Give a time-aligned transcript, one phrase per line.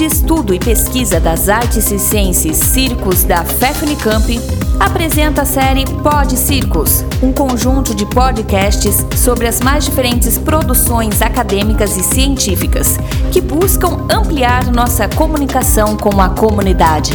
[0.00, 4.38] de Estudo e Pesquisa das Artes e Ciências Circos da FEFNICAMP,
[4.80, 11.98] apresenta a série Pod Circos, um conjunto de podcasts sobre as mais diferentes produções acadêmicas
[11.98, 12.96] e científicas
[13.30, 17.12] que buscam ampliar nossa comunicação com a comunidade.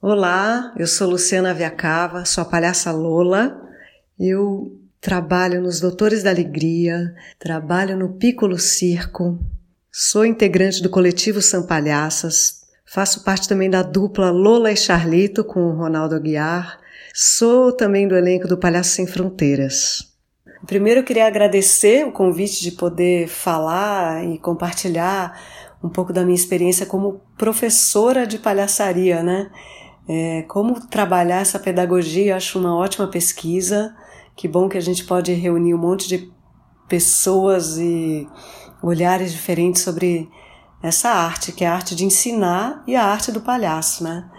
[0.00, 3.54] Olá, eu sou Luciana Viacava, sou a palhaça Lola.
[4.18, 9.38] Eu trabalho nos Doutores da Alegria, trabalho no Piccolo Circo,
[9.92, 15.60] sou integrante do coletivo São Palhaças, faço parte também da dupla Lola e Charlito com
[15.60, 16.78] o Ronaldo Aguiar,
[17.14, 20.10] sou também do elenco do Palhaço Sem Fronteiras.
[20.66, 25.40] Primeiro eu queria agradecer o convite de poder falar e compartilhar
[25.82, 29.50] um pouco da minha experiência como professora de palhaçaria, né?
[30.06, 33.94] É, como trabalhar essa pedagogia, acho uma ótima pesquisa.
[34.36, 36.30] Que bom que a gente pode reunir um monte de
[36.88, 38.28] pessoas e
[38.82, 40.28] olhares diferentes sobre
[40.82, 44.30] essa arte, que é a arte de ensinar e a arte do palhaço, né?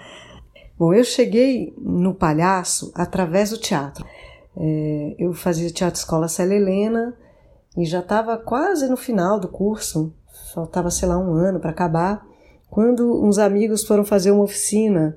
[0.77, 4.05] Bom, eu cheguei no palhaço através do teatro.
[4.57, 7.15] É, eu fazia teatro escola Célia Helena
[7.77, 10.13] e já estava quase no final do curso,
[10.53, 12.25] faltava, sei lá, um ano para acabar,
[12.69, 15.15] quando uns amigos foram fazer uma oficina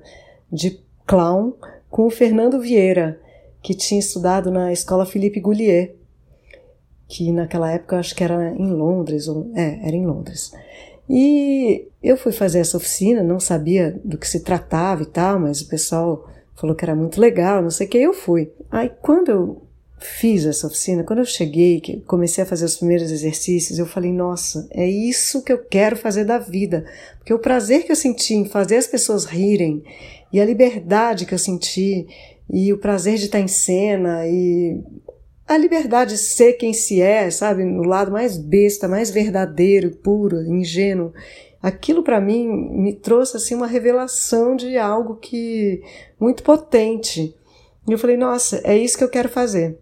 [0.51, 1.53] de clown
[1.89, 3.19] com o Fernando Vieira,
[3.61, 5.95] que tinha estudado na escola Philippe Goulier,
[7.07, 10.51] que naquela época acho que era em Londres, ou, é, era em Londres.
[11.09, 15.61] E eu fui fazer essa oficina, não sabia do que se tratava e tal, mas
[15.61, 18.51] o pessoal falou que era muito legal, não sei o que, eu fui.
[18.71, 19.61] Aí quando eu
[19.99, 24.11] fiz essa oficina, quando eu cheguei, que comecei a fazer os primeiros exercícios, eu falei,
[24.11, 26.85] nossa, é isso que eu quero fazer da vida.
[27.17, 29.83] Porque o prazer que eu senti em fazer as pessoas rirem
[30.31, 32.07] e a liberdade que eu senti
[32.49, 34.79] e o prazer de estar em cena e
[35.47, 40.41] a liberdade de ser quem se é, sabe, no lado mais besta, mais verdadeiro, puro,
[40.41, 41.13] ingênuo.
[41.61, 45.81] Aquilo para mim me trouxe assim uma revelação de algo que
[46.19, 47.35] muito potente.
[47.87, 49.77] E eu falei, nossa, é isso que eu quero fazer.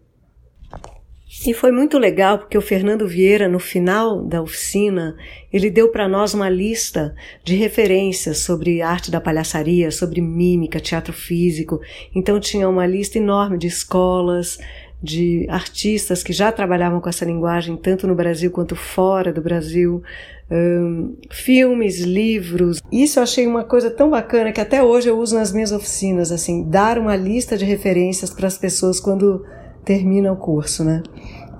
[1.46, 5.16] E foi muito legal porque o Fernando Vieira, no final da oficina,
[5.52, 11.12] ele deu para nós uma lista de referências sobre arte da palhaçaria, sobre mímica, teatro
[11.12, 11.80] físico.
[12.14, 14.58] Então tinha uma lista enorme de escolas,
[15.04, 20.02] de artistas que já trabalhavam com essa linguagem, tanto no Brasil quanto fora do Brasil,
[20.50, 22.80] um, filmes, livros.
[22.90, 26.32] Isso eu achei uma coisa tão bacana que até hoje eu uso nas minhas oficinas,
[26.32, 29.44] assim, dar uma lista de referências para as pessoas quando
[29.84, 31.02] termina o curso, né?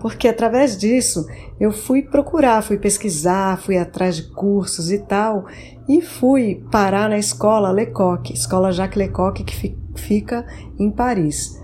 [0.01, 1.27] Porque através disso
[1.61, 5.47] eu fui procurar, fui pesquisar, fui atrás de cursos e tal,
[5.87, 10.47] e fui parar na escola Lecoq, escola Jacques Lecoq, que fica
[10.79, 11.63] em Paris.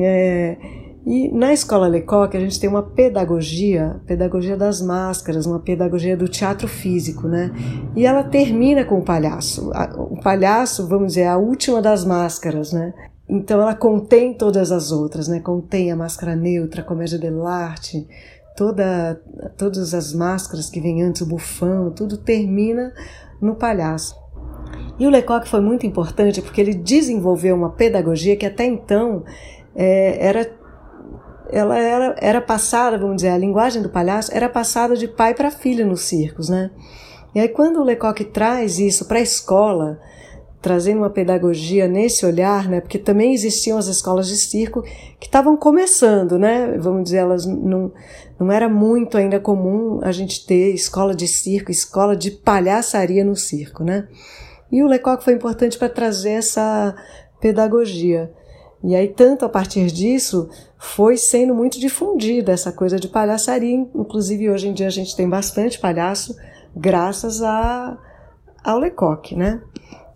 [0.00, 0.56] É,
[1.04, 6.28] e na escola Lecoq a gente tem uma pedagogia, pedagogia das máscaras, uma pedagogia do
[6.28, 7.50] teatro físico, né?
[7.96, 9.72] E ela termina com o palhaço.
[10.10, 12.94] O palhaço, vamos dizer, é a última das máscaras, né?
[13.28, 15.40] Então ela contém todas as outras, né?
[15.40, 18.06] Contém a máscara neutra, a comédia dell'arte,
[18.56, 19.20] toda,
[19.56, 22.92] todas as máscaras que vêm antes, o bufão, tudo termina
[23.40, 24.14] no palhaço.
[25.00, 29.24] E o Lecoq foi muito importante porque ele desenvolveu uma pedagogia que até então
[29.74, 30.61] é, era
[31.52, 35.50] ela era, era passada, vamos dizer, a linguagem do palhaço era passada de pai para
[35.50, 36.70] filho nos circos, né?
[37.34, 40.00] E aí quando o Lecoq traz isso para a escola,
[40.62, 42.80] trazendo uma pedagogia nesse olhar, né?
[42.80, 44.82] Porque também existiam as escolas de circo
[45.18, 46.78] que estavam começando, né?
[46.78, 47.92] Vamos dizer, elas não,
[48.38, 53.34] não era muito ainda comum a gente ter escola de circo, escola de palhaçaria no
[53.34, 54.06] circo, né?
[54.70, 56.94] E o Lecoq foi importante para trazer essa
[57.40, 58.32] pedagogia.
[58.84, 63.88] E aí, tanto a partir disso, foi sendo muito difundida essa coisa de palhaçaria.
[63.94, 66.36] Inclusive, hoje em dia a gente tem bastante palhaço
[66.74, 67.96] graças a,
[68.64, 69.62] ao Lecoq, né?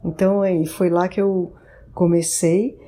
[0.04, 1.52] Então aí foi lá que eu
[1.94, 2.78] comecei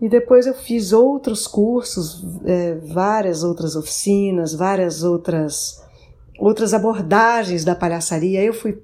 [0.00, 5.80] e depois eu fiz outros cursos, é, várias outras oficinas, várias outras
[6.38, 8.42] outras abordagens da palhaçaria.
[8.42, 8.82] Eu fui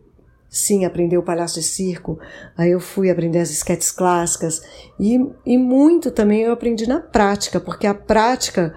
[0.49, 2.19] sim aprender o palhaço de circo,
[2.57, 4.63] aí eu fui aprender as esquetes clássicas
[4.99, 8.75] e, e muito também eu aprendi na prática, porque a prática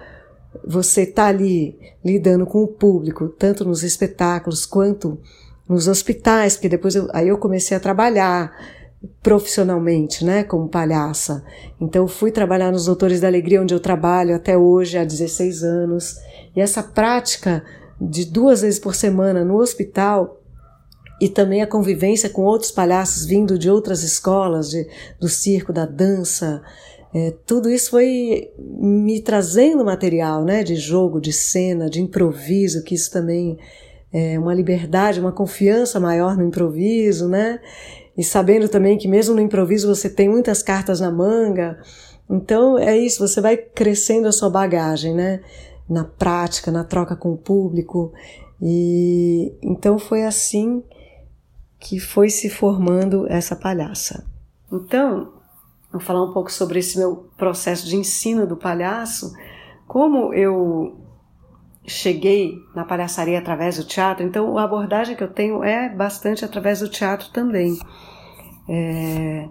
[0.66, 5.18] você tá ali lidando com o público, tanto nos espetáculos quanto
[5.68, 8.52] nos hospitais, porque depois eu, aí eu comecei a trabalhar
[9.22, 11.44] profissionalmente, né, como palhaça.
[11.80, 16.16] Então fui trabalhar nos Doutores da Alegria, onde eu trabalho até hoje há 16 anos.
[16.54, 17.64] E essa prática
[18.00, 20.41] de duas vezes por semana no hospital
[21.22, 24.88] e também a convivência com outros palhaços vindo de outras escolas, de,
[25.20, 26.60] do circo, da dança,
[27.14, 32.96] é, tudo isso foi me trazendo material, né, de jogo, de cena, de improviso, que
[32.96, 33.56] isso também
[34.12, 37.60] é, uma liberdade, uma confiança maior no improviso, né?
[38.18, 41.78] E sabendo também que mesmo no improviso você tem muitas cartas na manga.
[42.28, 45.40] Então é isso, você vai crescendo a sua bagagem, né?
[45.88, 48.12] Na prática, na troca com o público.
[48.60, 50.82] E então foi assim
[51.82, 54.24] que foi se formando essa palhaça.
[54.70, 55.32] Então,
[55.90, 59.32] vou falar um pouco sobre esse meu processo de ensino do palhaço,
[59.86, 60.96] como eu
[61.84, 66.78] cheguei na palhaçaria através do teatro, então a abordagem que eu tenho é bastante através
[66.78, 67.76] do teatro também.
[68.68, 69.48] É,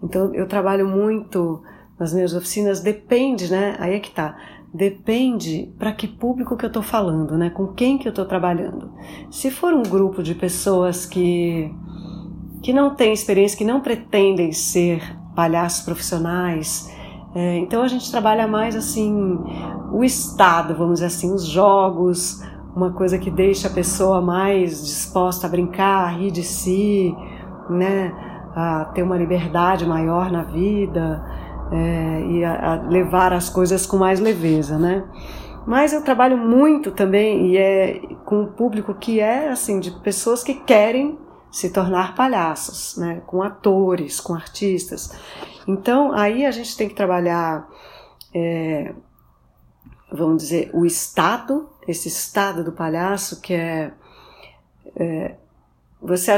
[0.00, 1.60] então eu trabalho muito
[1.98, 3.76] nas minhas oficinas, depende, né?
[3.80, 4.38] Aí é que tá.
[4.74, 7.50] Depende para que público que eu estou falando, né?
[7.50, 8.90] Com quem que eu estou trabalhando.
[9.30, 11.70] Se for um grupo de pessoas que
[12.62, 15.02] que não têm experiência, que não pretendem ser
[15.34, 16.88] palhaços profissionais,
[17.34, 19.36] é, então a gente trabalha mais assim
[19.92, 22.40] o estado, vamos dizer assim, os jogos,
[22.74, 27.14] uma coisa que deixa a pessoa mais disposta a brincar, a rir de si,
[27.68, 28.12] né,
[28.54, 31.41] a ter uma liberdade maior na vida
[31.72, 35.04] é, e a, a levar as coisas com mais leveza, né.
[35.66, 40.42] Mas eu trabalho muito também e é com um público que é assim de pessoas
[40.42, 41.18] que querem
[41.50, 43.22] se tornar palhaços, né?
[43.26, 45.12] com atores, com artistas.
[45.68, 47.68] Então aí a gente tem que trabalhar,
[48.34, 48.92] é,
[50.10, 53.92] vamos dizer, o estado, esse estado do palhaço que é,
[54.96, 55.36] é
[56.02, 56.32] você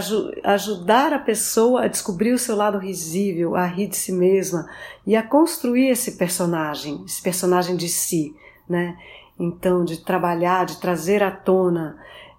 [0.45, 4.69] ajudar a pessoa a descobrir o seu lado risível, a rir de si mesma
[5.07, 8.37] e a construir esse personagem, esse personagem de si,
[8.69, 8.97] né?
[9.39, 11.97] Então, de trabalhar, de trazer à tona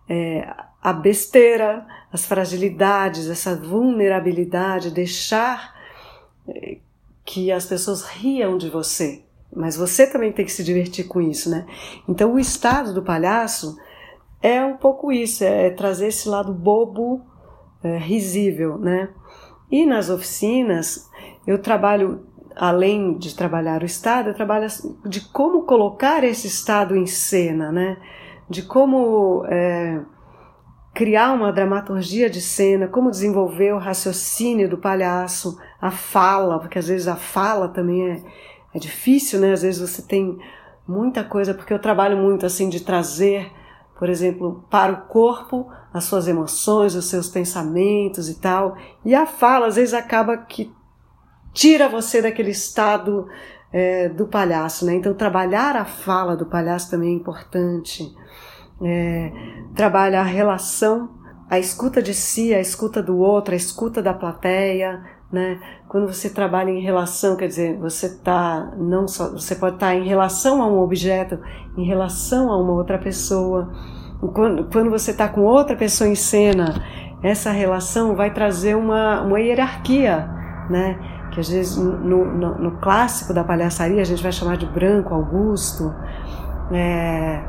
[0.08, 0.48] é,
[0.82, 5.74] a besteira, as fragilidades, essa vulnerabilidade, deixar
[6.48, 6.78] eh,
[7.26, 9.24] que as pessoas riam de você.
[9.54, 11.66] Mas você também tem que se divertir com isso, né?
[12.08, 13.76] Então o estado do palhaço
[14.42, 17.22] é um pouco isso, é trazer esse lado bobo,
[17.84, 19.10] é, risível, né?
[19.72, 21.10] E nas oficinas
[21.46, 24.68] eu trabalho, além de trabalhar o estado, eu trabalho
[25.06, 27.98] de como colocar esse estado em cena, né?
[28.50, 30.02] De como é,
[30.94, 36.88] criar uma dramaturgia de cena, como desenvolver o raciocínio do palhaço, a fala, porque às
[36.88, 38.24] vezes a fala também é,
[38.74, 39.52] é difícil, né?
[39.52, 40.40] Às vezes você tem
[40.88, 43.52] muita coisa, porque eu trabalho muito assim de trazer,
[43.98, 48.76] por exemplo, para o corpo as suas emoções, os seus pensamentos e tal.
[49.04, 50.74] E a fala às vezes acaba que
[51.54, 53.28] tira você daquele estado
[53.72, 54.94] é, do palhaço, né?
[54.96, 58.14] Então trabalhar a fala do palhaço também é importante
[58.82, 59.32] é,
[59.74, 61.10] trabalha a relação,
[61.50, 65.04] a escuta de si, a escuta do outro, a escuta da plateia,
[65.36, 65.60] né?
[65.90, 69.96] Quando você trabalha em relação, quer dizer, você tá não só, você pode estar tá
[69.96, 71.38] em relação a um objeto,
[71.78, 73.70] em relação a uma outra pessoa.
[74.34, 76.82] Quando, quando você está com outra pessoa em cena,
[77.22, 80.26] essa relação vai trazer uma, uma hierarquia,
[80.70, 80.98] né?
[81.34, 85.14] Que às vezes no, no, no clássico da palhaçaria a gente vai chamar de branco,
[85.14, 85.94] Augusto.
[86.72, 87.44] É,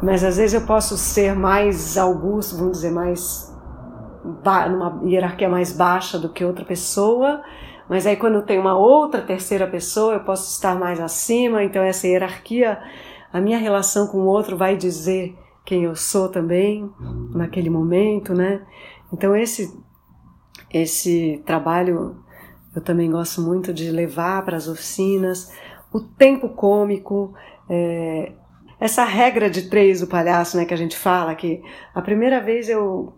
[0.00, 3.53] mas às vezes eu posso ser mais augusto, vamos dizer, mais
[4.24, 7.42] numa hierarquia mais baixa do que outra pessoa,
[7.88, 12.06] mas aí quando tem uma outra terceira pessoa, eu posso estar mais acima, então essa
[12.06, 12.78] hierarquia,
[13.32, 16.90] a minha relação com o outro vai dizer quem eu sou também
[17.34, 18.62] naquele momento, né?
[19.12, 19.82] Então esse
[20.72, 22.16] esse trabalho
[22.74, 25.52] eu também gosto muito de levar para as oficinas,
[25.92, 27.32] o tempo cômico,
[27.70, 28.32] é,
[28.80, 31.62] essa regra de três do palhaço, né, que a gente fala, que
[31.94, 33.14] a primeira vez eu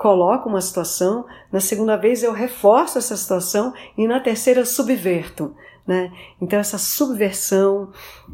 [0.00, 5.54] coloco uma situação, na segunda vez eu reforço essa situação e na terceira eu subverto.
[5.86, 6.10] Né?
[6.40, 7.90] Então, essa subversão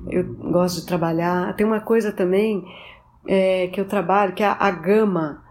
[0.09, 1.57] eu gosto de trabalhar.
[1.57, 2.65] Tem uma coisa também
[3.27, 5.43] é, que eu trabalho, que é a, a gama,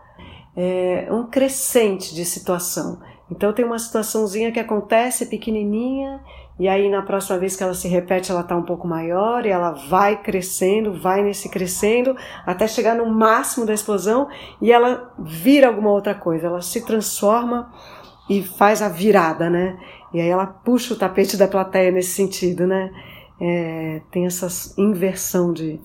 [0.55, 3.01] é um crescente de situação.
[3.29, 6.21] Então, tem uma situaçãozinha que acontece pequenininha
[6.57, 9.49] e aí na próxima vez que ela se repete, ela está um pouco maior e
[9.49, 14.29] ela vai crescendo, vai nesse crescendo, até chegar no máximo da explosão
[14.61, 17.71] e ela vira alguma outra coisa, ela se transforma
[18.29, 19.77] e faz a virada, né?
[20.13, 22.89] E aí ela puxa o tapete da plateia nesse sentido, né?
[23.39, 24.47] É, tem essa
[24.77, 25.79] inversão de,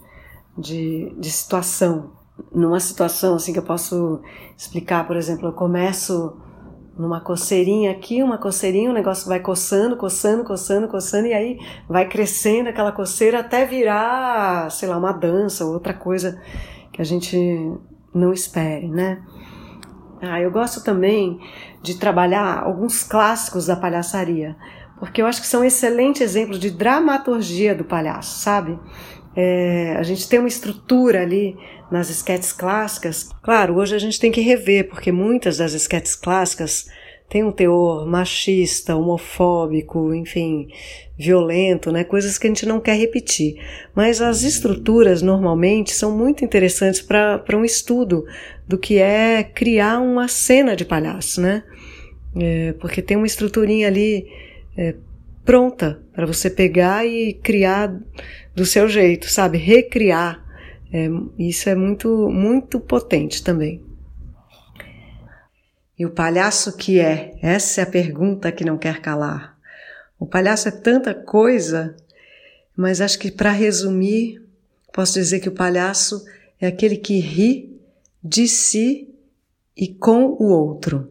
[0.56, 2.12] de, de situação.
[2.52, 4.20] Numa situação assim que eu posso
[4.56, 6.36] explicar, por exemplo, eu começo
[7.00, 12.06] numa coceirinha aqui, uma coceirinha, o negócio vai coçando, coçando, coçando, coçando, e aí vai
[12.06, 16.40] crescendo aquela coceira até virar, sei lá, uma dança ou outra coisa
[16.92, 17.36] que a gente
[18.14, 19.22] não espere, né?
[20.20, 21.40] Ah, eu gosto também
[21.82, 24.54] de trabalhar alguns clássicos da palhaçaria,
[24.98, 28.78] porque eu acho que são excelentes exemplos de dramaturgia do palhaço, sabe?
[29.36, 31.56] É, a gente tem uma estrutura ali
[31.90, 33.28] nas esquetes clássicas.
[33.42, 36.86] Claro, hoje a gente tem que rever, porque muitas das esquetes clássicas
[37.28, 40.68] têm um teor machista, homofóbico, enfim,
[41.16, 42.02] violento, né?
[42.02, 43.54] Coisas que a gente não quer repetir.
[43.94, 48.24] Mas as estruturas normalmente são muito interessantes para um estudo
[48.66, 51.62] do que é criar uma cena de palhaço, né?
[52.36, 54.26] É, porque tem uma estruturinha ali
[54.76, 54.94] é,
[55.44, 57.94] pronta para você pegar e criar
[58.54, 59.58] do seu jeito, sabe?
[59.58, 60.44] Recriar.
[60.92, 63.82] É, isso é muito, muito potente também.
[65.98, 67.34] E o palhaço que é?
[67.42, 69.58] Essa é a pergunta que não quer calar.
[70.18, 71.94] O palhaço é tanta coisa,
[72.76, 74.42] mas acho que para resumir,
[74.92, 76.24] posso dizer que o palhaço
[76.60, 77.78] é aquele que ri
[78.22, 79.08] de si
[79.76, 81.10] e com o outro.